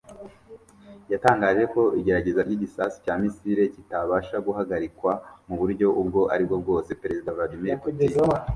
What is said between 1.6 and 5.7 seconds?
ko igerageza ry’igisasu cya misile kitabasha guhagarikwa mu